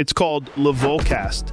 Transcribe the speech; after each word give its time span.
It's 0.00 0.14
called 0.14 0.46
Levolcast. 0.56 1.52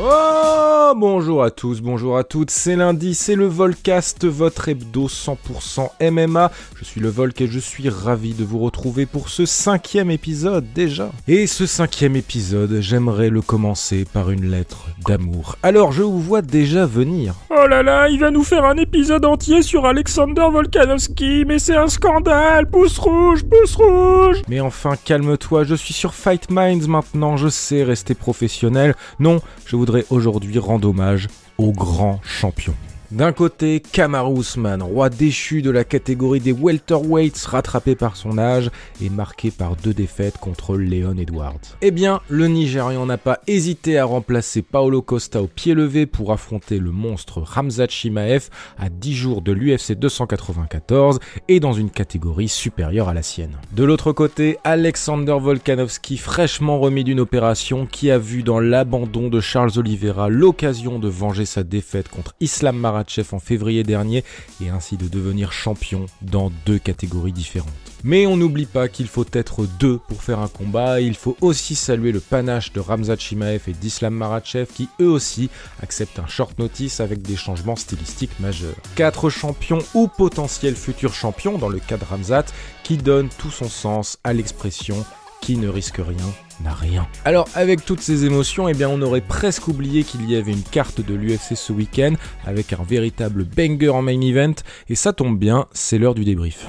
Oh 0.00 0.92
bonjour 0.96 1.42
à 1.42 1.50
tous, 1.50 1.80
bonjour 1.80 2.16
à 2.16 2.22
toutes, 2.22 2.52
c'est 2.52 2.76
lundi, 2.76 3.14
c'est 3.14 3.34
le 3.34 3.46
Volcast, 3.46 4.24
votre 4.26 4.68
hebdo 4.68 5.08
100% 5.08 5.88
MMA. 6.12 6.52
Je 6.76 6.84
suis 6.84 7.00
le 7.00 7.08
Volk 7.08 7.40
et 7.40 7.48
je 7.48 7.58
suis 7.58 7.88
ravi 7.88 8.32
de 8.32 8.44
vous 8.44 8.60
retrouver 8.60 9.06
pour 9.06 9.28
ce 9.28 9.44
cinquième 9.44 10.12
épisode 10.12 10.66
déjà. 10.72 11.10
Et 11.26 11.48
ce 11.48 11.66
cinquième 11.66 12.14
épisode, 12.14 12.78
j'aimerais 12.80 13.28
le 13.28 13.42
commencer 13.42 14.04
par 14.04 14.30
une 14.30 14.50
lettre 14.50 14.86
d'amour. 15.04 15.56
Alors 15.64 15.90
je 15.90 16.04
vous 16.04 16.20
vois 16.20 16.42
déjà 16.42 16.86
venir. 16.86 17.34
Oh 17.50 17.66
là 17.66 17.82
là, 17.82 18.08
il 18.08 18.20
va 18.20 18.30
nous 18.30 18.44
faire 18.44 18.64
un 18.64 18.76
épisode 18.76 19.24
entier 19.24 19.62
sur 19.62 19.84
Alexander 19.84 20.46
Volkanovski, 20.50 21.44
mais 21.44 21.58
c'est 21.58 21.76
un 21.76 21.88
scandale, 21.88 22.70
pouce 22.70 22.98
rouge, 22.98 23.42
pouce 23.44 23.74
rouge 23.74 24.42
Mais 24.48 24.60
enfin 24.60 24.92
calme-toi, 25.04 25.64
je 25.64 25.74
suis 25.74 25.94
sur 25.94 26.14
Fight 26.14 26.50
Minds 26.50 26.86
maintenant, 26.86 27.36
je 27.36 27.48
sais 27.48 27.82
rester 27.82 28.14
professionnel. 28.14 28.94
Non, 29.18 29.40
je 29.66 29.76
aujourd'hui 30.10 30.58
rendre 30.58 30.88
hommage 30.88 31.28
au 31.58 31.72
grand 31.72 32.20
champion. 32.22 32.74
D'un 33.10 33.32
côté, 33.32 33.80
Kamaru 33.80 34.40
Usman, 34.40 34.82
roi 34.82 35.08
déchu 35.08 35.62
de 35.62 35.70
la 35.70 35.82
catégorie 35.82 36.40
des 36.40 36.52
welterweights, 36.52 37.42
rattrapé 37.46 37.94
par 37.94 38.16
son 38.16 38.36
âge 38.36 38.70
et 39.00 39.08
marqué 39.08 39.50
par 39.50 39.76
deux 39.76 39.94
défaites 39.94 40.36
contre 40.36 40.76
Leon 40.76 41.16
Edwards. 41.16 41.58
Eh 41.80 41.90
bien, 41.90 42.20
le 42.28 42.48
Nigérian 42.48 43.06
n'a 43.06 43.16
pas 43.16 43.40
hésité 43.46 43.96
à 43.96 44.04
remplacer 44.04 44.60
Paolo 44.60 45.00
Costa 45.00 45.40
au 45.40 45.46
pied 45.46 45.72
levé 45.72 46.04
pour 46.04 46.32
affronter 46.32 46.78
le 46.78 46.90
monstre 46.90 47.40
Ramzat 47.40 47.88
Chimaev 47.88 48.50
à 48.78 48.90
10 48.90 49.14
jours 49.14 49.40
de 49.40 49.52
l'UFC 49.52 49.92
294 49.92 51.18
et 51.48 51.60
dans 51.60 51.72
une 51.72 51.88
catégorie 51.88 52.48
supérieure 52.48 53.08
à 53.08 53.14
la 53.14 53.22
sienne. 53.22 53.56
De 53.72 53.84
l'autre 53.84 54.12
côté, 54.12 54.58
Alexander 54.64 55.38
Volkanovski, 55.40 56.18
fraîchement 56.18 56.78
remis 56.78 57.04
d'une 57.04 57.20
opération 57.20 57.86
qui 57.86 58.10
a 58.10 58.18
vu 58.18 58.42
dans 58.42 58.60
l'abandon 58.60 59.30
de 59.30 59.40
Charles 59.40 59.78
Oliveira 59.78 60.28
l'occasion 60.28 60.98
de 60.98 61.08
venger 61.08 61.46
sa 61.46 61.62
défaite 61.62 62.10
contre 62.10 62.34
Islam 62.40 62.76
Mara 62.76 62.97
chef 63.06 63.32
en 63.32 63.38
février 63.38 63.84
dernier 63.84 64.24
et 64.62 64.70
ainsi 64.70 64.96
de 64.96 65.08
devenir 65.08 65.52
champion 65.52 66.06
dans 66.22 66.50
deux 66.66 66.78
catégories 66.78 67.32
différentes. 67.32 67.68
Mais 68.04 68.26
on 68.26 68.36
n'oublie 68.36 68.66
pas 68.66 68.88
qu'il 68.88 69.08
faut 69.08 69.26
être 69.32 69.66
deux 69.78 69.98
pour 70.08 70.22
faire 70.22 70.38
un 70.38 70.48
combat, 70.48 71.00
il 71.00 71.14
faut 71.14 71.36
aussi 71.40 71.74
saluer 71.74 72.12
le 72.12 72.20
panache 72.20 72.72
de 72.72 72.80
Ramzat 72.80 73.16
Chimaev 73.16 73.62
et 73.68 73.72
d'Islam 73.72 74.14
Marachev 74.14 74.66
qui 74.72 74.88
eux 75.00 75.08
aussi 75.08 75.50
acceptent 75.82 76.18
un 76.18 76.26
short 76.26 76.58
notice 76.58 77.00
avec 77.00 77.22
des 77.22 77.36
changements 77.36 77.76
stylistiques 77.76 78.38
majeurs. 78.40 78.76
Quatre 78.94 79.30
champions 79.30 79.82
ou 79.94 80.08
potentiels 80.08 80.76
futurs 80.76 81.14
champions 81.14 81.58
dans 81.58 81.68
le 81.68 81.80
cas 81.80 81.96
de 81.96 82.04
Ramzat 82.04 82.46
qui 82.84 82.96
donnent 82.96 83.30
tout 83.38 83.50
son 83.50 83.68
sens 83.68 84.18
à 84.24 84.32
l'expression 84.32 85.04
qui 85.40 85.56
ne 85.56 85.68
risque 85.68 85.98
rien 85.98 86.26
n'a 86.62 86.72
rien. 86.72 87.06
Alors 87.24 87.48
avec 87.54 87.84
toutes 87.84 88.00
ces 88.00 88.24
émotions, 88.24 88.68
eh 88.68 88.74
bien 88.74 88.88
on 88.88 89.00
aurait 89.02 89.20
presque 89.20 89.68
oublié 89.68 90.04
qu'il 90.04 90.28
y 90.28 90.36
avait 90.36 90.52
une 90.52 90.62
carte 90.62 91.00
de 91.00 91.14
l'UFC 91.14 91.54
ce 91.54 91.72
week-end 91.72 92.14
avec 92.46 92.72
un 92.72 92.82
véritable 92.82 93.44
banger 93.44 93.90
en 93.90 94.02
main 94.02 94.20
event 94.20 94.54
et 94.88 94.94
ça 94.94 95.12
tombe 95.12 95.38
bien, 95.38 95.66
c'est 95.72 95.98
l'heure 95.98 96.14
du 96.14 96.24
débrief. 96.24 96.66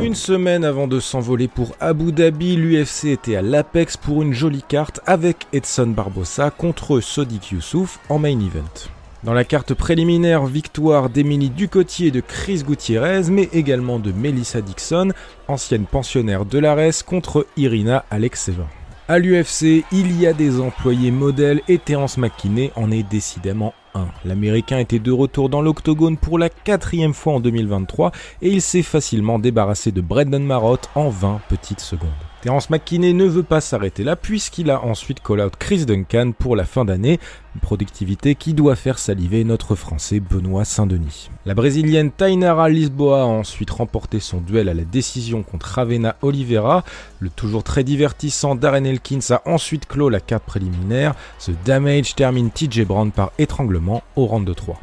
Une 0.00 0.14
semaine 0.14 0.64
avant 0.64 0.86
de 0.86 1.00
s'envoler 1.00 1.48
pour 1.48 1.74
Abu 1.80 2.12
Dhabi, 2.12 2.56
l'UFC 2.56 3.06
était 3.06 3.36
à 3.36 3.42
l'Apex 3.42 3.98
pour 3.98 4.22
une 4.22 4.32
jolie 4.32 4.64
carte 4.66 5.00
avec 5.04 5.46
Edson 5.52 5.88
Barbosa 5.88 6.50
contre 6.50 7.00
Sodiq 7.00 7.52
Youssouf 7.52 7.98
en 8.08 8.18
main 8.18 8.40
event. 8.40 8.88
Dans 9.24 9.34
la 9.34 9.42
carte 9.42 9.74
préliminaire, 9.74 10.46
victoire 10.46 11.10
d'Emily 11.10 11.50
Ducotier 11.50 12.08
et 12.08 12.10
de 12.12 12.20
Chris 12.20 12.62
Gutiérrez, 12.64 13.22
mais 13.30 13.48
également 13.52 13.98
de 13.98 14.12
Melissa 14.12 14.60
Dixon, 14.60 15.10
ancienne 15.48 15.86
pensionnaire 15.86 16.44
de 16.44 16.58
l'ARES, 16.60 17.02
contre 17.04 17.44
Irina 17.56 18.04
Alexeva. 18.12 18.68
À 19.08 19.18
l'UFC, 19.18 19.84
il 19.90 20.20
y 20.20 20.26
a 20.26 20.32
des 20.32 20.60
employés 20.60 21.10
modèles 21.10 21.62
et 21.66 21.78
Terence 21.78 22.16
McKinney 22.16 22.70
en 22.76 22.92
est 22.92 23.02
décidément 23.02 23.74
un. 23.94 24.06
L'Américain 24.24 24.78
était 24.78 25.00
de 25.00 25.10
retour 25.10 25.48
dans 25.48 25.62
l'octogone 25.62 26.16
pour 26.16 26.38
la 26.38 26.48
quatrième 26.48 27.14
fois 27.14 27.32
en 27.32 27.40
2023 27.40 28.12
et 28.42 28.50
il 28.50 28.62
s'est 28.62 28.82
facilement 28.82 29.40
débarrassé 29.40 29.90
de 29.90 30.00
Brendan 30.00 30.44
Marotte 30.44 30.90
en 30.94 31.08
20 31.08 31.40
petites 31.48 31.80
secondes. 31.80 32.10
Terence 32.40 32.70
McKinney 32.70 33.14
ne 33.14 33.24
veut 33.24 33.42
pas 33.42 33.60
s'arrêter 33.60 34.04
là 34.04 34.14
puisqu'il 34.14 34.70
a 34.70 34.84
ensuite 34.84 35.20
call-out 35.20 35.54
Chris 35.58 35.86
Duncan 35.86 36.30
pour 36.38 36.54
la 36.54 36.64
fin 36.64 36.84
d'année, 36.84 37.18
une 37.56 37.60
productivité 37.60 38.36
qui 38.36 38.54
doit 38.54 38.76
faire 38.76 39.00
saliver 39.00 39.42
notre 39.42 39.74
Français 39.74 40.20
Benoît 40.20 40.64
Saint-Denis. 40.64 41.30
La 41.46 41.54
Brésilienne 41.54 42.12
Tainara 42.12 42.68
Lisboa 42.68 43.22
a 43.22 43.26
ensuite 43.26 43.70
remporté 43.70 44.20
son 44.20 44.40
duel 44.40 44.68
à 44.68 44.74
la 44.74 44.84
décision 44.84 45.42
contre 45.42 45.66
Ravena 45.66 46.14
Oliveira. 46.22 46.84
Le 47.18 47.28
toujours 47.28 47.64
très 47.64 47.82
divertissant 47.82 48.54
Darren 48.54 48.86
Elkins 48.86 49.18
a 49.30 49.42
ensuite 49.44 49.86
clos 49.86 50.08
la 50.08 50.20
carte 50.20 50.44
préliminaire. 50.44 51.16
Ce 51.40 51.50
damage 51.64 52.14
termine 52.14 52.52
TJ 52.52 52.82
Brown 52.84 53.10
par 53.10 53.32
étranglement 53.38 54.04
au 54.14 54.26
round 54.26 54.46
de 54.46 54.52
3. 54.52 54.80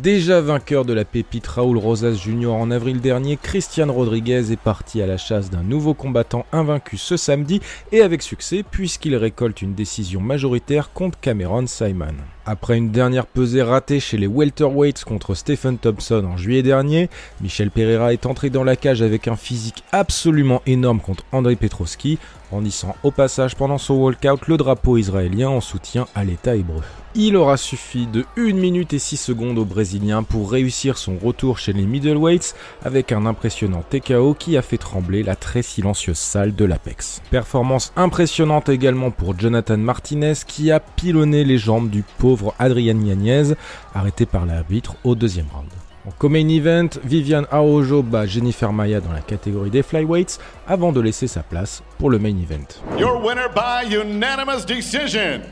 Déjà 0.00 0.40
vainqueur 0.40 0.84
de 0.84 0.94
la 0.94 1.04
pépite 1.04 1.46
Raúl 1.46 1.76
Rosas 1.76 2.14
Jr. 2.14 2.48
en 2.48 2.70
avril 2.70 3.00
dernier, 3.00 3.36
Christian 3.36 3.92
Rodriguez 3.92 4.50
est 4.50 4.60
parti 4.60 5.02
à 5.02 5.06
la 5.06 5.18
chasse 5.18 5.50
d'un 5.50 5.62
nouveau 5.62 5.92
combattant 5.92 6.46
invaincu 6.50 6.96
ce 6.96 7.16
samedi 7.16 7.60
et 7.92 8.00
avec 8.00 8.22
succès 8.22 8.64
puisqu'il 8.68 9.14
récolte 9.16 9.60
une 9.60 9.74
décision 9.74 10.20
majoritaire 10.20 10.92
contre 10.92 11.20
Cameron 11.20 11.66
Simon. 11.66 12.14
Après 12.44 12.76
une 12.76 12.90
dernière 12.90 13.26
pesée 13.26 13.62
ratée 13.62 14.00
chez 14.00 14.16
les 14.16 14.26
welterweights 14.26 15.04
contre 15.04 15.36
Stephen 15.36 15.78
Thompson 15.78 16.24
en 16.24 16.36
juillet 16.36 16.64
dernier, 16.64 17.08
Michel 17.40 17.70
Pereira 17.70 18.12
est 18.12 18.26
entré 18.26 18.50
dans 18.50 18.64
la 18.64 18.74
cage 18.74 19.00
avec 19.00 19.28
un 19.28 19.36
physique 19.36 19.84
absolument 19.92 20.60
énorme 20.66 20.98
contre 20.98 21.24
Andrei 21.30 21.54
Petrovski, 21.54 22.18
brandissant 22.50 22.96
au 23.04 23.12
passage 23.12 23.54
pendant 23.54 23.78
son 23.78 23.94
walkout 23.94 24.48
le 24.48 24.56
drapeau 24.56 24.96
israélien 24.96 25.50
en 25.50 25.60
soutien 25.60 26.08
à 26.16 26.24
l'État 26.24 26.56
hébreu. 26.56 26.82
Il 27.14 27.36
aura 27.36 27.58
suffi 27.58 28.06
de 28.06 28.24
1 28.38 28.54
minute 28.54 28.94
et 28.94 28.98
6 28.98 29.18
secondes 29.18 29.58
au 29.58 29.66
Brésilien 29.66 30.22
pour 30.22 30.50
réussir 30.50 30.96
son 30.96 31.18
retour 31.18 31.58
chez 31.58 31.74
les 31.74 31.84
middleweights 31.84 32.54
avec 32.82 33.12
un 33.12 33.26
impressionnant 33.26 33.84
TKO 33.88 34.32
qui 34.32 34.56
a 34.56 34.62
fait 34.62 34.78
trembler 34.78 35.22
la 35.22 35.36
très 35.36 35.60
silencieuse 35.60 36.16
salle 36.16 36.54
de 36.54 36.64
l'Apex. 36.64 37.20
Performance 37.30 37.92
impressionnante 37.96 38.70
également 38.70 39.10
pour 39.10 39.38
Jonathan 39.38 39.76
Martinez 39.76 40.32
qui 40.46 40.70
a 40.70 40.80
pilonné 40.80 41.44
les 41.44 41.58
jambes 41.58 41.90
du 41.90 42.02
pauvre 42.16 42.31
Adrian 42.58 43.00
Yanez 43.00 43.54
arrêté 43.94 44.26
par 44.26 44.46
l'arbitre 44.46 44.94
au 45.04 45.14
deuxième 45.14 45.46
round. 45.52 45.70
En 46.06 46.10
co-main 46.18 46.48
event, 46.48 46.88
Vivian 47.04 47.44
Aojo 47.52 48.02
bat 48.02 48.26
Jennifer 48.26 48.72
Maya 48.72 49.00
dans 49.00 49.12
la 49.12 49.20
catégorie 49.20 49.70
des 49.70 49.84
flyweights 49.84 50.40
avant 50.66 50.90
de 50.90 51.00
laisser 51.00 51.28
sa 51.28 51.44
place 51.44 51.82
pour 51.98 52.10
le 52.10 52.18
main 52.18 52.36
event. 52.36 52.66
Your 52.98 53.22
winner 53.24 53.46
by 53.54 53.94
unanimous 53.94 54.64
decision, 54.66 55.42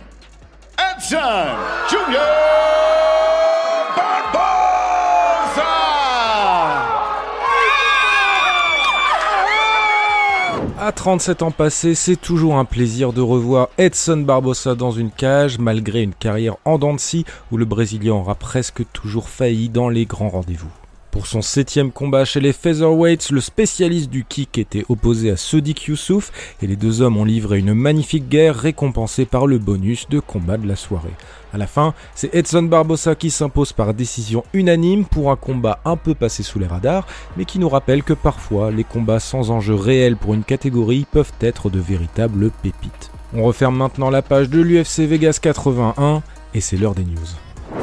À 10.91 10.93
37 10.93 11.43
ans 11.43 11.53
passés, 11.53 11.95
c'est 11.95 12.17
toujours 12.17 12.57
un 12.57 12.65
plaisir 12.65 13.13
de 13.13 13.21
revoir 13.21 13.69
Edson 13.79 14.17
Barbosa 14.17 14.75
dans 14.75 14.91
une 14.91 15.13
cage, 15.13 15.61
malgré 15.61 16.03
une 16.03 16.15
carrière 16.15 16.57
en 16.65 16.79
dents 16.79 16.95
de 16.95 16.99
scie 16.99 17.25
où 17.53 17.57
le 17.57 17.65
Brésilien 17.65 18.15
aura 18.15 18.35
presque 18.35 18.83
toujours 18.93 19.29
failli 19.29 19.69
dans 19.69 19.89
les 19.89 20.05
grands 20.05 20.31
rendez-vous. 20.31 20.80
Pour 21.11 21.27
son 21.27 21.43
septième 21.43 21.91
combat 21.91 22.25
chez 22.25 22.39
les 22.39 22.53
Featherweights, 22.53 23.31
le 23.31 23.41
spécialiste 23.41 24.11
du 24.11 24.25
kick 24.25 24.59
était 24.59 24.85
opposé 24.89 25.33
à 25.33 25.37
Sodiq 25.37 25.89
Youssouf 25.89 26.31
et 26.63 26.69
les 26.69 26.77
deux 26.77 27.03
hommes 27.03 27.17
ont 27.17 27.25
livré 27.25 27.59
une 27.59 27.75
magnifique 27.75 28.29
guerre 28.29 28.55
récompensée 28.55 29.25
par 29.25 29.49
le 29.49 29.59
bonus 29.59 30.09
de 30.09 30.21
combat 30.21 30.57
de 30.57 30.69
la 30.69 30.77
soirée. 30.77 31.11
À 31.53 31.59
la 31.59 31.67
fin, 31.67 31.95
c'est 32.15 32.33
Edson 32.33 32.63
Barbosa 32.63 33.17
qui 33.17 33.31
s'impose 33.31 33.73
par 33.73 33.93
décision 33.93 34.45
unanime 34.53 35.05
pour 35.05 35.33
un 35.33 35.37
combat 35.37 35.81
un 35.85 35.97
peu 35.97 36.15
passé 36.15 36.45
sous 36.45 36.61
les 36.61 36.69
radars, 36.69 37.09
mais 37.37 37.45
qui 37.45 37.59
nous 37.59 37.69
rappelle 37.69 38.05
que 38.05 38.13
parfois 38.13 38.71
les 38.71 38.85
combats 38.85 39.19
sans 39.19 39.51
enjeu 39.51 39.75
réel 39.75 40.17
pour 40.17 40.35
une 40.35 40.45
catégorie 40.45 41.07
peuvent 41.11 41.33
être 41.41 41.71
de 41.71 41.81
véritables 41.81 42.53
pépites. 42.63 43.11
On 43.35 43.43
referme 43.43 43.77
maintenant 43.77 44.11
la 44.11 44.23
page 44.23 44.49
de 44.49 44.61
l'UFC 44.61 45.01
Vegas 45.01 45.41
81 45.43 46.23
et 46.55 46.61
c'est 46.61 46.77
l'heure 46.77 46.95
des 46.95 47.05
news. 47.05 47.83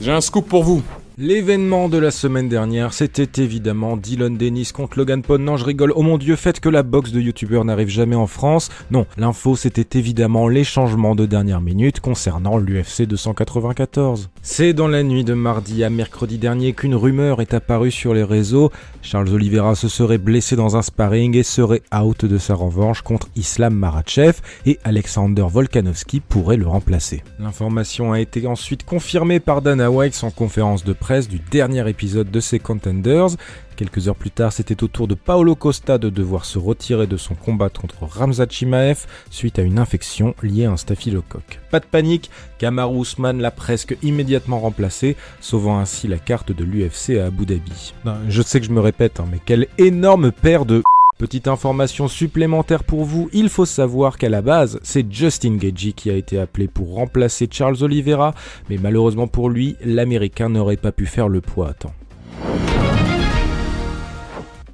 J'ai 0.00 0.12
un 0.12 0.20
scoop 0.20 0.48
pour 0.48 0.62
vous. 0.62 0.84
L'événement 1.20 1.88
de 1.88 1.98
la 1.98 2.12
semaine 2.12 2.48
dernière, 2.48 2.92
c'était 2.92 3.42
évidemment 3.42 3.96
Dylan 3.96 4.36
Dennis 4.36 4.70
contre 4.72 4.98
Logan 4.98 5.20
Paul. 5.20 5.40
Non, 5.40 5.56
je 5.56 5.64
rigole. 5.64 5.92
Oh 5.96 6.02
mon 6.02 6.16
dieu, 6.16 6.36
faites 6.36 6.60
que 6.60 6.68
la 6.68 6.84
boxe 6.84 7.10
de 7.10 7.20
youtubeurs 7.20 7.64
n'arrive 7.64 7.88
jamais 7.88 8.14
en 8.14 8.28
France. 8.28 8.68
Non, 8.92 9.04
l'info, 9.16 9.56
c'était 9.56 9.98
évidemment 9.98 10.46
les 10.46 10.62
changements 10.62 11.16
de 11.16 11.26
dernière 11.26 11.60
minute 11.60 11.98
concernant 11.98 12.56
l'UFC 12.56 13.02
294. 13.02 14.30
C'est 14.42 14.72
dans 14.74 14.86
la 14.86 15.02
nuit 15.02 15.24
de 15.24 15.34
mardi 15.34 15.82
à 15.82 15.90
mercredi 15.90 16.38
dernier 16.38 16.72
qu'une 16.72 16.94
rumeur 16.94 17.40
est 17.40 17.52
apparue 17.52 17.90
sur 17.90 18.14
les 18.14 18.22
réseaux. 18.22 18.70
Charles 19.02 19.30
Oliveira 19.30 19.74
se 19.74 19.88
serait 19.88 20.18
blessé 20.18 20.54
dans 20.54 20.76
un 20.76 20.82
sparring 20.82 21.36
et 21.36 21.42
serait 21.42 21.82
out 21.92 22.26
de 22.26 22.38
sa 22.38 22.54
revanche 22.54 23.02
contre 23.02 23.26
Islam 23.34 23.74
Marachev 23.74 24.34
et 24.66 24.78
Alexander 24.84 25.46
Volkanovski 25.50 26.20
pourrait 26.20 26.58
le 26.58 26.68
remplacer. 26.68 27.24
L'information 27.40 28.12
a 28.12 28.20
été 28.20 28.46
ensuite 28.46 28.84
confirmée 28.84 29.40
par 29.40 29.62
Dana 29.62 29.90
White 29.90 30.20
en 30.22 30.30
conférence 30.30 30.84
de 30.84 30.92
presse 30.92 31.07
du 31.08 31.38
dernier 31.38 31.88
épisode 31.88 32.30
de 32.30 32.38
ces 32.38 32.58
Contenders. 32.58 33.28
Quelques 33.76 34.08
heures 34.08 34.14
plus 34.14 34.30
tard, 34.30 34.52
c'était 34.52 34.82
au 34.84 34.88
tour 34.88 35.08
de 35.08 35.14
Paolo 35.14 35.54
Costa 35.54 35.96
de 35.96 36.10
devoir 36.10 36.44
se 36.44 36.58
retirer 36.58 37.06
de 37.06 37.16
son 37.16 37.34
combat 37.34 37.70
contre 37.70 38.04
Ramzat 38.04 38.48
Chimaev 38.50 39.06
suite 39.30 39.58
à 39.58 39.62
une 39.62 39.78
infection 39.78 40.34
liée 40.42 40.66
à 40.66 40.72
un 40.72 40.76
staphylocoque. 40.76 41.60
Pas 41.70 41.80
de 41.80 41.86
panique, 41.86 42.30
Kamaru 42.58 43.00
Usman 43.00 43.40
l'a 43.40 43.50
presque 43.50 43.96
immédiatement 44.02 44.60
remplacé, 44.60 45.16
sauvant 45.40 45.78
ainsi 45.78 46.08
la 46.08 46.18
carte 46.18 46.52
de 46.52 46.64
l'UFC 46.64 47.18
à 47.18 47.26
Abu 47.26 47.46
Dhabi. 47.46 47.94
je 48.28 48.42
sais 48.42 48.60
que 48.60 48.66
je 48.66 48.72
me 48.72 48.80
répète, 48.80 49.18
hein, 49.18 49.24
mais 49.30 49.40
quelle 49.42 49.66
énorme 49.78 50.30
paire 50.30 50.66
de 50.66 50.82
Petite 51.18 51.48
information 51.48 52.06
supplémentaire 52.06 52.84
pour 52.84 53.02
vous, 53.04 53.28
il 53.32 53.48
faut 53.48 53.66
savoir 53.66 54.18
qu'à 54.18 54.28
la 54.28 54.40
base, 54.40 54.78
c'est 54.84 55.12
Justin 55.12 55.56
Gagey 55.56 55.90
qui 55.90 56.10
a 56.10 56.14
été 56.14 56.38
appelé 56.38 56.68
pour 56.68 56.94
remplacer 56.94 57.48
Charles 57.50 57.82
Oliveira, 57.82 58.34
mais 58.70 58.78
malheureusement 58.80 59.26
pour 59.26 59.50
lui, 59.50 59.74
l'Américain 59.84 60.48
n'aurait 60.48 60.76
pas 60.76 60.92
pu 60.92 61.06
faire 61.06 61.28
le 61.28 61.40
poids 61.40 61.70
à 61.70 61.72
temps. 61.72 61.92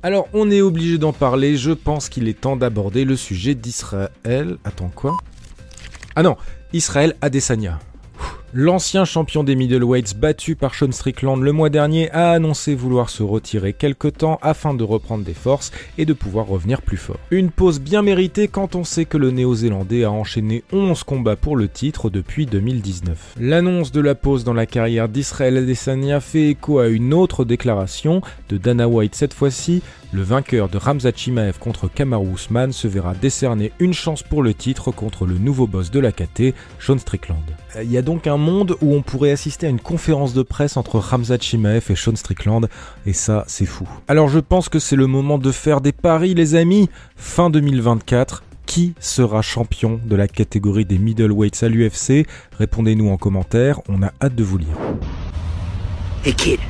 Alors 0.02 0.28
on 0.34 0.50
est 0.50 0.60
obligé 0.60 0.98
d'en 0.98 1.14
parler, 1.14 1.56
je 1.56 1.70
pense 1.70 2.10
qu'il 2.10 2.28
est 2.28 2.38
temps 2.38 2.56
d'aborder 2.56 3.06
le 3.06 3.16
sujet 3.16 3.54
d'Israël. 3.54 4.58
Attends 4.64 4.92
quoi? 4.94 5.16
Ah 6.14 6.22
non, 6.22 6.36
Israël 6.74 7.16
Adesanya. 7.22 7.78
L'ancien 8.56 9.04
champion 9.04 9.42
des 9.42 9.56
middleweights 9.56 10.16
battu 10.16 10.54
par 10.54 10.76
Sean 10.76 10.92
Strickland 10.92 11.42
le 11.42 11.50
mois 11.50 11.70
dernier 11.70 12.08
a 12.12 12.30
annoncé 12.30 12.76
vouloir 12.76 13.10
se 13.10 13.24
retirer 13.24 13.72
quelque 13.72 14.06
temps 14.06 14.38
afin 14.42 14.74
de 14.74 14.84
reprendre 14.84 15.24
des 15.24 15.34
forces 15.34 15.72
et 15.98 16.04
de 16.04 16.12
pouvoir 16.12 16.46
revenir 16.46 16.80
plus 16.80 16.96
fort. 16.96 17.18
Une 17.32 17.50
pause 17.50 17.80
bien 17.80 18.02
méritée 18.02 18.46
quand 18.46 18.76
on 18.76 18.84
sait 18.84 19.06
que 19.06 19.18
le 19.18 19.32
néo-zélandais 19.32 20.04
a 20.04 20.12
enchaîné 20.12 20.62
11 20.72 21.02
combats 21.02 21.34
pour 21.34 21.56
le 21.56 21.66
titre 21.66 22.10
depuis 22.10 22.46
2019. 22.46 23.34
L'annonce 23.40 23.90
de 23.90 24.00
la 24.00 24.14
pause 24.14 24.44
dans 24.44 24.54
la 24.54 24.66
carrière 24.66 25.08
d'Israël 25.08 25.56
Adesanya 25.56 26.20
fait 26.20 26.50
écho 26.50 26.78
à 26.78 26.86
une 26.86 27.12
autre 27.12 27.44
déclaration 27.44 28.22
de 28.50 28.56
Dana 28.56 28.86
White 28.86 29.16
cette 29.16 29.34
fois-ci, 29.34 29.82
le 30.14 30.22
vainqueur 30.22 30.68
de 30.68 30.78
Ramzat 30.78 31.10
Chimaev 31.16 31.58
contre 31.58 31.88
Kamaru 31.88 32.34
Usman 32.34 32.70
se 32.70 32.86
verra 32.86 33.14
décerner 33.14 33.72
une 33.80 33.94
chance 33.94 34.22
pour 34.22 34.44
le 34.44 34.54
titre 34.54 34.92
contre 34.92 35.26
le 35.26 35.38
nouveau 35.38 35.66
boss 35.66 35.90
de 35.90 35.98
la 35.98 36.12
KT, 36.12 36.54
Sean 36.78 36.98
Strickland. 36.98 37.42
Monde 38.44 38.76
où 38.80 38.94
on 38.94 39.02
pourrait 39.02 39.32
assister 39.32 39.66
à 39.66 39.70
une 39.70 39.80
conférence 39.80 40.34
de 40.34 40.42
presse 40.42 40.76
entre 40.76 40.98
Ramzat 40.98 41.38
Chimaev 41.40 41.90
et 41.90 41.96
Sean 41.96 42.14
Strickland, 42.14 42.68
et 43.06 43.12
ça, 43.12 43.44
c'est 43.46 43.66
fou. 43.66 43.88
Alors 44.06 44.28
je 44.28 44.38
pense 44.38 44.68
que 44.68 44.78
c'est 44.78 44.96
le 44.96 45.06
moment 45.06 45.38
de 45.38 45.50
faire 45.50 45.80
des 45.80 45.92
paris, 45.92 46.34
les 46.34 46.54
amis. 46.54 46.88
Fin 47.16 47.50
2024, 47.50 48.44
qui 48.66 48.94
sera 49.00 49.42
champion 49.42 50.00
de 50.04 50.16
la 50.16 50.28
catégorie 50.28 50.84
des 50.84 50.98
middleweights 50.98 51.62
à 51.62 51.68
l'UFC 51.68 52.26
Répondez-nous 52.58 53.08
en 53.08 53.16
commentaire, 53.16 53.80
on 53.88 54.02
a 54.02 54.12
hâte 54.22 54.34
de 54.34 54.44
vous 54.44 54.58
lire. 54.58 54.76
Hey 56.24 56.34
kid. 56.34 56.60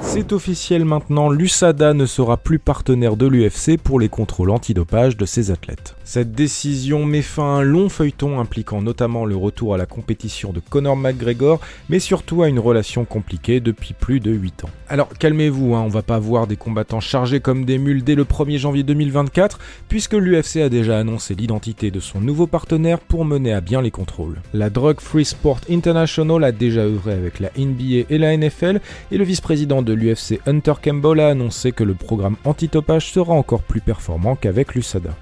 C'est 0.00 0.32
officiel 0.32 0.84
maintenant, 0.84 1.28
l'USADA 1.28 1.94
ne 1.94 2.06
sera 2.06 2.36
plus 2.36 2.58
partenaire 2.58 3.16
de 3.16 3.26
l'UFC 3.26 3.78
pour 3.82 3.98
les 3.98 4.08
contrôles 4.08 4.50
antidopage 4.50 5.16
de 5.16 5.24
ses 5.24 5.50
athlètes. 5.50 5.96
Cette 6.06 6.32
décision 6.32 7.06
met 7.06 7.22
fin 7.22 7.56
à 7.56 7.60
un 7.60 7.62
long 7.62 7.88
feuilleton 7.88 8.38
impliquant 8.38 8.82
notamment 8.82 9.24
le 9.24 9.36
retour 9.36 9.72
à 9.72 9.78
la 9.78 9.86
compétition 9.86 10.52
de 10.52 10.60
Conor 10.60 10.96
McGregor, 10.96 11.60
mais 11.88 11.98
surtout 11.98 12.42
à 12.42 12.48
une 12.48 12.58
relation 12.58 13.06
compliquée 13.06 13.60
depuis 13.60 13.94
plus 13.94 14.20
de 14.20 14.30
8 14.30 14.64
ans. 14.64 14.70
Alors 14.90 15.08
calmez-vous, 15.08 15.74
hein, 15.74 15.80
on 15.80 15.88
va 15.88 16.02
pas 16.02 16.18
voir 16.18 16.46
des 16.46 16.56
combattants 16.56 17.00
chargés 17.00 17.40
comme 17.40 17.64
des 17.64 17.78
mules 17.78 18.04
dès 18.04 18.16
le 18.16 18.24
1er 18.24 18.58
janvier 18.58 18.82
2024, 18.82 19.58
puisque 19.88 20.12
l'UFC 20.12 20.58
a 20.58 20.68
déjà 20.68 20.98
annoncé 20.98 21.34
l'identité 21.34 21.90
de 21.90 22.00
son 22.00 22.20
nouveau 22.20 22.46
partenaire 22.46 23.00
pour 23.00 23.24
mener 23.24 23.54
à 23.54 23.62
bien 23.62 23.80
les 23.80 23.90
contrôles. 23.90 24.42
La 24.52 24.68
Drug 24.68 25.00
Free 25.00 25.24
Sport 25.24 25.60
International 25.70 26.44
a 26.44 26.52
déjà 26.52 26.82
œuvré 26.82 27.14
avec 27.14 27.40
la 27.40 27.48
NBA 27.56 28.04
et 28.10 28.18
la 28.18 28.36
NFL, 28.36 28.80
et 29.10 29.16
le 29.16 29.24
vice-président 29.24 29.80
de 29.80 29.94
l'UFC 29.94 30.38
Hunter 30.46 30.74
Campbell 30.84 31.20
a 31.20 31.28
annoncé 31.28 31.72
que 31.72 31.82
le 31.82 31.94
programme 31.94 32.36
anti-topage 32.44 33.10
sera 33.10 33.32
encore 33.32 33.62
plus 33.62 33.80
performant 33.80 34.36
qu'avec 34.36 34.74
l'USADA. 34.74 35.16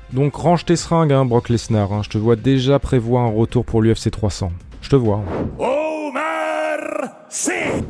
Tes 0.72 0.76
seringues, 0.76 1.12
hein, 1.12 1.26
Brock 1.26 1.50
Lesnar, 1.50 1.92
hein. 1.92 2.00
je 2.02 2.08
te 2.08 2.16
vois 2.16 2.34
déjà 2.34 2.78
prévoir 2.78 3.24
un 3.24 3.30
retour 3.30 3.62
pour 3.62 3.82
l'UFC 3.82 4.10
300. 4.10 4.52
Je 4.80 4.88
te 4.88 4.96
vois. 4.96 5.16
Hein. 5.16 5.72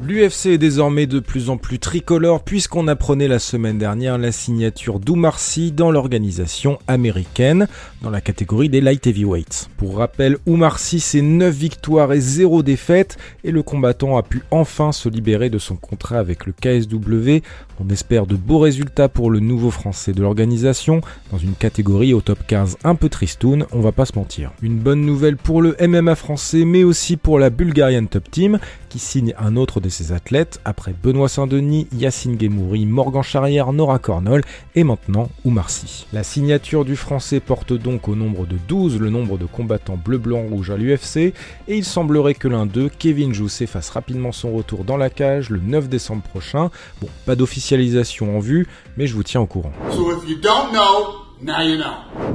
L'UFC 0.04 0.46
est 0.46 0.58
désormais 0.58 1.06
de 1.06 1.20
plus 1.20 1.48
en 1.48 1.56
plus 1.56 1.78
tricolore 1.78 2.42
puisqu'on 2.42 2.88
apprenait 2.88 3.28
la 3.28 3.38
semaine 3.38 3.78
dernière 3.78 4.18
la 4.18 4.32
signature 4.32 4.98
d'Oumar 4.98 5.38
dans 5.72 5.90
l'organisation 5.90 6.78
américaine 6.88 7.68
dans 8.02 8.10
la 8.10 8.20
catégorie 8.20 8.68
des 8.68 8.80
light 8.80 9.06
heavyweights. 9.06 9.68
Pour 9.76 9.98
rappel, 9.98 10.38
Oumar 10.46 10.78
c'est 10.78 11.22
9 11.22 11.54
victoires 11.54 12.12
et 12.12 12.20
0 12.20 12.62
défaites 12.62 13.16
et 13.44 13.52
le 13.52 13.62
combattant 13.62 14.16
a 14.16 14.22
pu 14.22 14.42
enfin 14.50 14.92
se 14.92 15.08
libérer 15.08 15.50
de 15.50 15.58
son 15.58 15.76
contrat 15.76 16.18
avec 16.18 16.46
le 16.46 16.52
KSW. 16.52 17.44
On 17.80 17.88
espère 17.88 18.26
de 18.26 18.36
beaux 18.36 18.58
résultats 18.58 19.08
pour 19.08 19.30
le 19.30 19.40
nouveau 19.40 19.70
français 19.70 20.12
de 20.12 20.22
l'organisation 20.22 21.00
dans 21.30 21.38
une 21.38 21.54
catégorie 21.54 22.14
au 22.14 22.20
top 22.20 22.38
15 22.46 22.78
un 22.84 22.94
peu 22.94 23.08
tristoun, 23.08 23.66
on 23.72 23.80
va 23.80 23.92
pas 23.92 24.06
se 24.06 24.16
mentir. 24.16 24.52
Une 24.62 24.78
bonne 24.78 25.02
nouvelle 25.02 25.36
pour 25.36 25.62
le 25.62 25.76
MMA 25.80 26.14
français 26.14 26.64
mais 26.64 26.84
aussi 26.84 27.16
pour 27.16 27.38
la 27.38 27.50
Bulgarian 27.50 28.06
Top 28.06 28.30
Team 28.30 28.58
qui 28.88 28.98
signe 28.98 29.34
un 29.38 29.56
autre 29.56 29.80
de 29.80 29.88
ses 29.88 30.12
athlètes 30.12 30.60
après 30.64 30.94
Benoît 31.02 31.28
Saint-Denis, 31.28 31.88
Yacine 31.96 32.36
Guémouri, 32.36 32.84
Morgan 32.84 33.22
Charrière, 33.22 33.72
Nora 33.72 33.98
Cornol 33.98 34.42
et 34.74 34.84
maintenant 34.84 35.30
Oumar 35.44 35.68
La 36.12 36.22
signature 36.22 36.84
du 36.84 36.96
français 36.96 37.40
porte 37.40 37.72
donc 37.72 38.08
au 38.08 38.14
nombre 38.14 38.46
de 38.46 38.56
12 38.68 38.98
le 38.98 39.08
nombre 39.08 39.38
de 39.38 39.46
combattants 39.46 39.98
bleu-blanc-rouge 40.02 40.70
à 40.70 40.76
l'UFC 40.76 41.16
et 41.16 41.34
il 41.68 41.84
semblerait 41.84 42.34
que 42.34 42.48
l'un 42.48 42.66
d'eux, 42.66 42.90
Kevin 42.98 43.32
Jousset, 43.32 43.66
fasse 43.66 43.90
rapidement 43.90 44.32
son 44.32 44.52
retour 44.52 44.84
dans 44.84 44.96
la 44.96 45.10
cage 45.10 45.50
le 45.50 45.60
9 45.60 45.88
décembre 45.88 46.22
prochain. 46.22 46.70
Bon, 47.00 47.08
pas 47.24 47.36
d'officialisation 47.62 48.36
en 48.36 48.40
vue, 48.40 48.66
mais 48.96 49.06
je 49.06 49.14
vous 49.14 49.22
tiens 49.22 49.40
au 49.40 49.46
courant. 49.46 49.72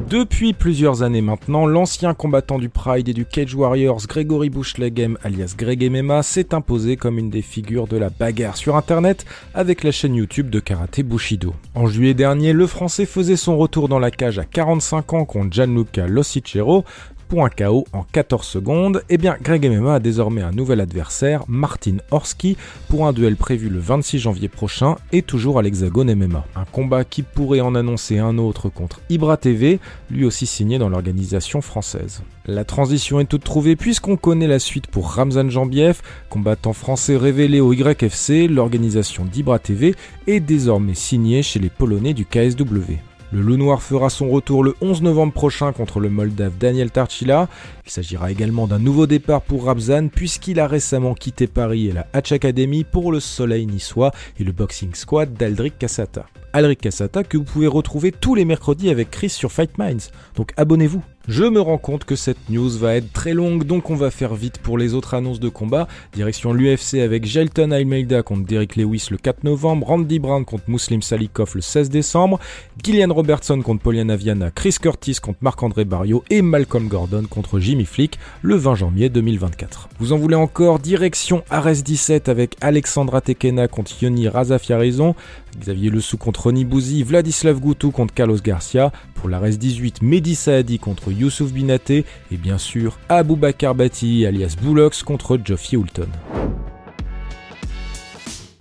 Depuis 0.09 0.53
plusieurs 0.53 1.01
années 1.03 1.21
maintenant, 1.21 1.65
l'ancien 1.65 2.13
combattant 2.13 2.59
du 2.59 2.69
Pride 2.69 3.07
et 3.07 3.13
du 3.13 3.25
Cage 3.25 3.55
Warriors 3.55 4.05
Gregory 4.07 4.49
Bushlegem 4.49 5.17
alias 5.23 5.55
Greg 5.57 5.89
MMA 5.89 6.23
s'est 6.23 6.53
imposé 6.53 6.97
comme 6.97 7.17
une 7.17 7.29
des 7.29 7.41
figures 7.41 7.87
de 7.87 7.97
la 7.97 8.09
bagarre 8.09 8.57
sur 8.57 8.75
internet 8.75 9.25
avec 9.53 9.83
la 9.83 9.91
chaîne 9.91 10.15
YouTube 10.15 10.49
de 10.49 10.59
karaté 10.59 11.03
Bushido. 11.03 11.53
En 11.73 11.87
juillet 11.87 12.13
dernier, 12.13 12.53
le 12.53 12.67
français 12.67 13.05
faisait 13.05 13.37
son 13.37 13.57
retour 13.57 13.87
dans 13.87 13.99
la 13.99 14.11
cage 14.11 14.39
à 14.39 14.45
45 14.45 15.13
ans 15.13 15.25
contre 15.25 15.53
Gianluca 15.53 16.07
Losicero, 16.07 16.83
pour 17.27 17.45
un 17.45 17.49
KO 17.49 17.85
en 17.93 18.03
14 18.03 18.45
secondes, 18.45 19.03
eh 19.09 19.17
bien 19.17 19.37
Greg 19.41 19.69
MMA 19.69 19.95
a 19.95 19.99
désormais 19.99 20.41
un 20.41 20.51
nouvel 20.51 20.79
adversaire, 20.79 21.43
Martin 21.47 21.97
Horski, 22.11 22.57
pour 22.89 23.05
un 23.07 23.13
duel 23.13 23.35
prévu 23.35 23.69
le 23.69 23.79
26 23.79 24.19
janvier 24.19 24.47
prochain 24.47 24.95
et 25.11 25.21
toujours 25.21 25.59
à 25.59 25.61
l'Hexagone 25.61 26.13
MMA. 26.13 26.45
Un 26.55 26.65
combat 26.65 27.03
qui 27.03 27.23
pourrait 27.23 27.61
en 27.61 27.75
annoncer 27.75 28.17
un 28.19 28.37
autre 28.37 28.69
contre 28.69 29.01
Ibra 29.09 29.37
TV, 29.37 29.79
lui 30.09 30.25
aussi 30.25 30.45
signé 30.45 30.77
dans 30.77 30.89
l'organisation 30.89 31.61
française. 31.61 32.21
La 32.45 32.63
transition 32.63 33.19
est 33.19 33.25
toute 33.25 33.43
trouvée 33.43 33.75
puisqu'on 33.75 34.15
connaît 34.15 34.47
la 34.47 34.59
suite 34.59 34.87
pour 34.87 35.11
Ramzan 35.11 35.49
Jambiev, 35.49 36.01
combattant 36.29 36.73
français 36.73 37.17
révélé 37.17 37.59
au 37.59 37.73
YFC, 37.73 38.47
l'organisation 38.47 39.25
d'Ibra 39.25 39.59
TV 39.59 39.95
est 40.27 40.39
désormais 40.39 40.93
signée 40.93 41.43
chez 41.43 41.59
les 41.59 41.69
Polonais 41.69 42.13
du 42.13 42.25
KSW. 42.25 42.99
Le 43.33 43.41
loup 43.41 43.57
noir 43.57 43.81
fera 43.81 44.09
son 44.09 44.29
retour 44.29 44.63
le 44.63 44.73
11 44.79 45.01
novembre 45.01 45.33
prochain 45.33 45.73
contre 45.73 45.99
le 45.99 46.09
Moldave 46.09 46.57
Daniel 46.57 46.91
Tarchila. 46.91 47.49
Il 47.85 47.91
s'agira 47.91 48.31
également 48.31 48.67
d'un 48.67 48.79
nouveau 48.79 49.05
départ 49.05 49.41
pour 49.41 49.65
Rabzan 49.65 50.07
puisqu'il 50.07 50.61
a 50.61 50.67
récemment 50.67 51.13
quitté 51.13 51.47
Paris 51.47 51.87
et 51.87 51.91
la 51.91 52.07
Hatch 52.13 52.31
Academy 52.31 52.85
pour 52.85 53.11
le 53.11 53.19
Soleil 53.19 53.65
niçois 53.65 54.11
et 54.39 54.45
le 54.45 54.53
Boxing 54.53 54.95
Squad 54.95 55.33
d'Aldric 55.33 55.77
Cassata. 55.77 56.25
Aldric 56.53 56.79
Cassata 56.79 57.25
que 57.25 57.37
vous 57.37 57.43
pouvez 57.43 57.67
retrouver 57.67 58.13
tous 58.13 58.33
les 58.33 58.45
mercredis 58.45 58.89
avec 58.89 59.11
Chris 59.11 59.29
sur 59.29 59.51
Fight 59.51 59.77
Minds. 59.77 60.09
Donc 60.35 60.53
abonnez-vous. 60.55 61.03
Je 61.27 61.43
me 61.43 61.59
rends 61.59 61.77
compte 61.77 62.05
que 62.05 62.15
cette 62.15 62.49
news 62.49 62.69
va 62.69 62.95
être 62.95 63.11
très 63.11 63.33
longue, 63.33 63.65
donc 63.65 63.89
on 63.89 63.95
va 63.95 64.11
faire 64.11 64.33
vite 64.33 64.59
pour 64.59 64.77
les 64.77 64.93
autres 64.93 65.13
annonces 65.13 65.41
de 65.41 65.49
combat. 65.49 65.89
Direction 66.13 66.53
l'UFC 66.53 66.99
avec 67.03 67.25
Jelton 67.25 67.71
Almeida 67.71 68.23
contre 68.23 68.47
Derek 68.47 68.77
Lewis 68.77 69.07
le 69.11 69.17
4 69.17 69.43
novembre, 69.43 69.87
Randy 69.87 70.19
Brown 70.19 70.45
contre 70.45 70.63
Muslim 70.69 71.01
Salikov 71.01 71.51
le 71.55 71.59
16 71.59 71.89
décembre, 71.89 72.39
Gillian 72.81 73.13
Robertson 73.13 73.61
contre 73.61 73.81
Poliana 73.81 74.15
Viana, 74.15 74.51
Chris 74.51 74.77
Curtis 74.81 75.15
contre 75.15 75.39
Marc-André 75.41 75.83
Barrio 75.83 76.23
et 76.29 76.41
Malcolm 76.41 76.87
Gordon 76.87 77.25
contre 77.29 77.59
Jimmy 77.59 77.83
Flick 77.83 78.17
le 78.41 78.55
20 78.55 78.75
janvier 78.75 79.09
2024. 79.09 79.89
Vous 79.99 80.13
en 80.13 80.17
voulez 80.17 80.37
encore? 80.37 80.79
Direction 80.79 81.43
Ares 81.49 81.83
17 81.83 82.29
avec 82.29 82.55
Alexandra 82.61 83.19
Tekena 83.19 83.67
contre 83.67 83.91
Yoni 84.01 84.29
Razafiarizon, 84.29 85.13
Xavier 85.59 85.89
Lesou 85.89 86.15
contre 86.15 86.43
Ronnie 86.43 86.63
Bouzi, 86.63 87.03
Vladislav 87.03 87.59
Goutou 87.59 87.91
contre 87.91 88.13
Carlos 88.13 88.37
Garcia, 88.41 88.93
pour 89.15 89.27
l'Ares 89.27 89.57
18 89.57 90.01
Mehdi 90.03 90.35
Saadi 90.35 90.79
contre 90.79 91.11
Youssouf 91.17 91.51
Binaté 91.51 92.05
et 92.31 92.37
bien 92.37 92.57
sûr 92.57 92.97
Abou 93.09 93.35
Bakar 93.35 93.75
Bati 93.75 94.25
alias 94.25 94.55
Boulox 94.61 95.03
contre 95.03 95.39
Geoffrey 95.43 95.77
Houlton. 95.77 96.07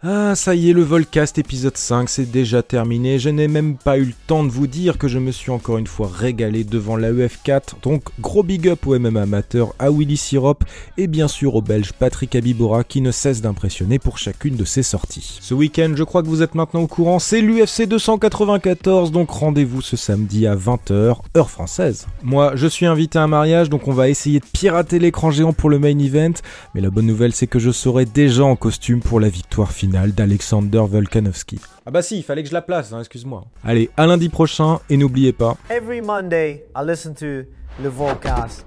Ah, 0.09 0.37
ça 0.37 0.55
y 0.55 0.71
est, 0.71 0.73
le 0.73 0.85
Volcast 0.85 1.37
épisode 1.37 1.77
5, 1.77 2.09
c'est 2.09 2.31
déjà 2.31 2.63
terminé. 2.63 3.19
Je 3.19 3.29
n'ai 3.29 3.49
même 3.49 3.77
pas 3.77 3.99
eu 3.99 4.05
le 4.05 4.13
temps 4.29 4.45
de 4.45 4.51
vous 4.51 4.69
dire 4.69 4.99
que 4.99 5.09
je 5.09 5.19
me 5.19 5.33
suis 5.33 5.51
encore 5.51 5.79
une 5.79 5.89
fois 5.89 6.09
régalé 6.15 6.63
devant 6.63 6.97
la 6.97 7.11
UF4. 7.11 7.81
Donc, 7.83 8.05
gros 8.21 8.45
big 8.45 8.69
up 8.69 8.87
au 8.87 8.97
MMA 8.97 9.23
amateur, 9.23 9.75
à 9.81 9.91
Willy 9.91 10.17
Sirop 10.17 10.59
et 10.97 11.09
bien 11.09 11.27
sûr 11.27 11.57
au 11.57 11.61
belge 11.61 11.93
Patrick 11.93 12.37
Abibora 12.37 12.85
qui 12.85 13.01
ne 13.01 13.11
cesse 13.11 13.41
d'impressionner 13.43 13.99
pour 13.99 14.17
chacune 14.17 14.55
de 14.55 14.65
ses 14.65 14.85
sorties. 14.85 15.39
Ce 15.41 15.55
week-end, 15.55 15.95
je 15.97 16.05
crois 16.05 16.23
que 16.23 16.29
vous 16.29 16.43
êtes 16.43 16.55
maintenant 16.55 16.83
au 16.83 16.87
courant, 16.87 17.19
c'est 17.19 17.41
l'UFC 17.41 17.89
294, 17.89 19.11
donc 19.11 19.31
rendez-vous 19.31 19.83
ce 19.83 19.97
samedi 19.97 20.47
à 20.47 20.55
20h, 20.55 21.17
heure 21.37 21.51
française. 21.51 22.07
Moi, 22.23 22.53
je 22.55 22.69
suis 22.69 22.87
invité 22.87 23.19
à 23.19 23.25
un 23.25 23.27
mariage, 23.27 23.71
donc 23.71 23.89
on 23.89 23.93
va 23.93 24.09
essayer 24.09 24.39
de 24.39 24.47
pirater 24.53 25.01
l'écran 25.01 25.33
géant 25.33 25.53
pour 25.53 25.69
le 25.69 25.81
main 25.81 25.99
event, 25.99 26.35
mais 26.77 26.81
la 26.81 26.91
bonne 26.91 27.07
nouvelle 27.07 27.33
c'est 27.33 27.49
que 27.49 27.59
je 27.59 27.73
serai 27.73 28.05
déjà 28.05 28.45
en 28.45 28.55
costume 28.55 29.01
pour 29.01 29.19
la 29.19 29.29
victoire 29.29 29.73
finale 29.73 29.96
d'Alexander 30.13 30.83
Volkanovski. 30.87 31.59
Ah 31.87 31.91
bah 31.91 32.03
si, 32.03 32.19
il 32.19 32.23
fallait 32.23 32.43
que 32.43 32.49
je 32.49 32.55
la 32.55 32.63
place, 32.63 32.93
hein, 32.93 33.01
excuse-moi. 33.01 33.45
Allez, 33.65 33.91
à 33.97 34.07
lundi 34.07 34.29
prochain, 34.29 34.81
et 34.91 34.97
n'oubliez 34.97 35.33
pas... 35.33 35.57
Every 35.71 36.01
Monday, 36.01 36.65
I 36.77 36.83
listen 36.85 37.15
to 37.15 37.49
le 37.83 37.89
Volcast. 37.89 38.67